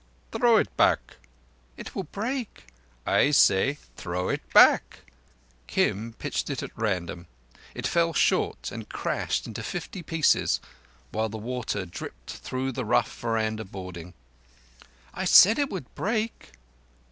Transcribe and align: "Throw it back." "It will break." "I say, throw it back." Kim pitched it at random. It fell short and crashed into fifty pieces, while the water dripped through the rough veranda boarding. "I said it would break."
"Throw 0.31 0.57
it 0.57 0.75
back." 0.77 1.17
"It 1.77 1.93
will 1.93 2.05
break." 2.05 2.69
"I 3.05 3.29
say, 3.29 3.77
throw 3.95 4.29
it 4.29 4.41
back." 4.51 5.01
Kim 5.67 6.13
pitched 6.13 6.49
it 6.49 6.63
at 6.63 6.75
random. 6.75 7.27
It 7.75 7.85
fell 7.85 8.11
short 8.11 8.71
and 8.71 8.89
crashed 8.89 9.45
into 9.45 9.61
fifty 9.61 10.01
pieces, 10.01 10.59
while 11.11 11.29
the 11.29 11.37
water 11.37 11.85
dripped 11.85 12.31
through 12.31 12.71
the 12.71 12.83
rough 12.83 13.15
veranda 13.19 13.63
boarding. 13.63 14.15
"I 15.13 15.25
said 15.25 15.59
it 15.59 15.69
would 15.69 15.93
break." 15.93 16.53